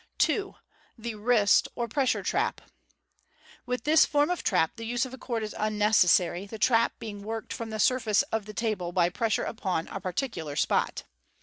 2. 0.17 0.55
The" 0.97 1.13
Wrist" 1.29 1.67
or" 1.75 1.87
Pressure" 1.87 2.23
Trap.— 2.23 2.61
With 3.67 3.83
this 3.83 4.03
form 4.03 4.31
of 4.31 4.41
tr..p 4.41 4.71
the 4.75 4.87
Fig. 4.87 4.87
262, 4.89 4.89
MODERN 4.89 4.89
MAGIC. 4.89 4.89
439 4.89 4.89
use 4.97 5.05
of 5.05 5.13
a 5.13 5.17
cord 5.21 5.43
is 5.43 5.55
unnecessary, 5.59 6.45
the 6.47 6.57
trap 6.57 6.93
being 6.97 7.21
worked 7.23 7.53
from 7.53 7.69
the 7.69 7.77
surface 7.77 8.23
of 8.31 8.45
the 8.47 8.53
table, 8.55 8.91
by 8.91 9.09
pressure 9.09 9.43
upon 9.43 9.87
a 9.89 10.01
particular 10.01 10.55
spot. 10.55 11.03